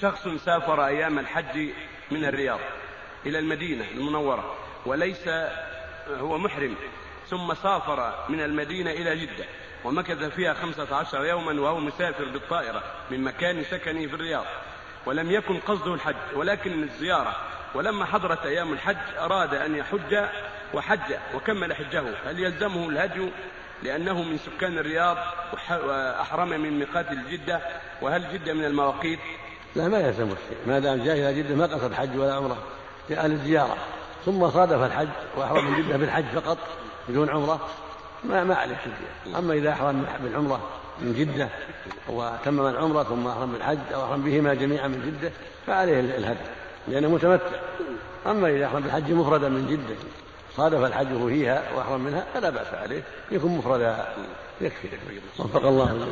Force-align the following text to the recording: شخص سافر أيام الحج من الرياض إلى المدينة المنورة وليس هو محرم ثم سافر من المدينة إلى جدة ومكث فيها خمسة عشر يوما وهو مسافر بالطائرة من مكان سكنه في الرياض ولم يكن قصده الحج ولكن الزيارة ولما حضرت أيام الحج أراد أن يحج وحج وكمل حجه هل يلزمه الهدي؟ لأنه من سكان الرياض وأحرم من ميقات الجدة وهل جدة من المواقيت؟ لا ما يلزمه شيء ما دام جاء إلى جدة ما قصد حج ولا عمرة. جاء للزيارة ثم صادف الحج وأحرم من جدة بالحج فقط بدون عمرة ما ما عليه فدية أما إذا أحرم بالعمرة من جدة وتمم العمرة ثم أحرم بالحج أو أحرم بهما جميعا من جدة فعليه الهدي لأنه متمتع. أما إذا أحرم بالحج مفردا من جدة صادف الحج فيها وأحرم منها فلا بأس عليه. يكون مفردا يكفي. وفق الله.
شخص 0.00 0.28
سافر 0.28 0.86
أيام 0.86 1.18
الحج 1.18 1.68
من 2.10 2.24
الرياض 2.24 2.60
إلى 3.26 3.38
المدينة 3.38 3.84
المنورة 3.94 4.56
وليس 4.86 5.28
هو 6.08 6.38
محرم 6.38 6.74
ثم 7.28 7.54
سافر 7.54 8.24
من 8.28 8.40
المدينة 8.40 8.90
إلى 8.90 9.16
جدة 9.16 9.44
ومكث 9.84 10.24
فيها 10.24 10.54
خمسة 10.54 10.96
عشر 10.96 11.24
يوما 11.24 11.60
وهو 11.60 11.80
مسافر 11.80 12.24
بالطائرة 12.24 12.82
من 13.10 13.24
مكان 13.24 13.64
سكنه 13.64 14.06
في 14.06 14.14
الرياض 14.14 14.44
ولم 15.06 15.30
يكن 15.30 15.58
قصده 15.58 15.94
الحج 15.94 16.16
ولكن 16.34 16.82
الزيارة 16.82 17.36
ولما 17.74 18.04
حضرت 18.04 18.46
أيام 18.46 18.72
الحج 18.72 19.16
أراد 19.18 19.54
أن 19.54 19.76
يحج 19.76 20.28
وحج 20.74 21.14
وكمل 21.34 21.74
حجه 21.74 22.04
هل 22.24 22.38
يلزمه 22.40 22.88
الهدي؟ 22.88 23.30
لأنه 23.82 24.22
من 24.22 24.38
سكان 24.38 24.78
الرياض 24.78 25.16
وأحرم 25.70 26.48
من 26.48 26.78
ميقات 26.78 27.12
الجدة 27.12 27.60
وهل 28.02 28.32
جدة 28.32 28.54
من 28.54 28.64
المواقيت؟ 28.64 29.18
لا 29.78 29.88
ما 29.88 29.98
يلزمه 29.98 30.34
شيء 30.48 30.58
ما 30.66 30.78
دام 30.78 31.04
جاء 31.04 31.14
إلى 31.16 31.42
جدة 31.42 31.54
ما 31.54 31.66
قصد 31.66 31.94
حج 31.94 32.18
ولا 32.18 32.34
عمرة. 32.34 32.56
جاء 33.10 33.26
للزيارة 33.26 33.76
ثم 34.26 34.50
صادف 34.50 34.82
الحج 34.82 35.08
وأحرم 35.36 35.72
من 35.72 35.82
جدة 35.82 35.96
بالحج 35.96 36.24
فقط 36.24 36.58
بدون 37.08 37.30
عمرة 37.30 37.60
ما 38.24 38.44
ما 38.44 38.54
عليه 38.54 38.76
فدية 38.76 39.38
أما 39.38 39.54
إذا 39.54 39.70
أحرم 39.70 40.06
بالعمرة 40.22 40.60
من 41.00 41.14
جدة 41.14 41.48
وتمم 42.08 42.66
العمرة 42.66 43.02
ثم 43.02 43.26
أحرم 43.26 43.52
بالحج 43.52 43.78
أو 43.94 44.04
أحرم 44.04 44.22
بهما 44.22 44.54
جميعا 44.54 44.88
من 44.88 45.02
جدة 45.06 45.32
فعليه 45.66 46.00
الهدي 46.00 46.38
لأنه 46.88 47.08
متمتع. 47.08 47.58
أما 48.26 48.48
إذا 48.48 48.66
أحرم 48.66 48.82
بالحج 48.82 49.12
مفردا 49.12 49.48
من 49.48 49.66
جدة 49.66 49.96
صادف 50.56 50.84
الحج 50.84 51.28
فيها 51.28 51.62
وأحرم 51.76 52.00
منها 52.00 52.24
فلا 52.34 52.50
بأس 52.50 52.74
عليه. 52.74 53.02
يكون 53.30 53.58
مفردا 53.58 54.06
يكفي. 54.60 54.88
وفق 55.38 55.66
الله. 55.66 56.08